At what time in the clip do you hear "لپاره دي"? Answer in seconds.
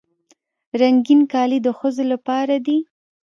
2.11-2.77